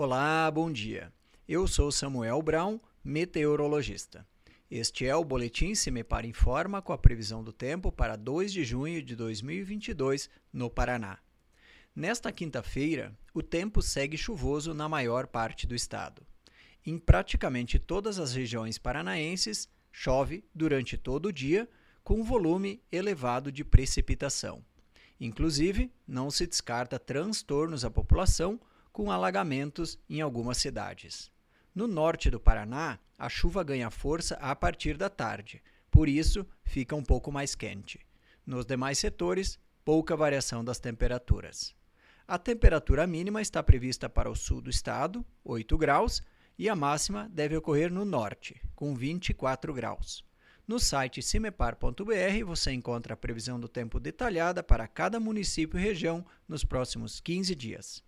[0.00, 1.12] Olá, bom dia.
[1.48, 4.24] Eu sou Samuel Brown, meteorologista.
[4.70, 8.52] Este é o Boletim Se Me Para Informa com a previsão do tempo para 2
[8.52, 11.18] de junho de 2022 no Paraná.
[11.96, 16.24] Nesta quinta-feira, o tempo segue chuvoso na maior parte do estado.
[16.86, 21.68] Em praticamente todas as regiões paranaenses, chove durante todo o dia,
[22.04, 24.64] com volume elevado de precipitação.
[25.20, 28.60] Inclusive, não se descarta transtornos à população
[28.98, 31.30] com alagamentos em algumas cidades.
[31.72, 36.96] No norte do Paraná, a chuva ganha força a partir da tarde, por isso fica
[36.96, 38.00] um pouco mais quente.
[38.44, 41.76] Nos demais setores, pouca variação das temperaturas.
[42.26, 46.20] A temperatura mínima está prevista para o sul do estado, 8 graus,
[46.58, 50.24] e a máxima deve ocorrer no norte, com 24 graus.
[50.66, 56.26] No site cimepar.br você encontra a previsão do tempo detalhada para cada município e região
[56.48, 58.07] nos próximos 15 dias.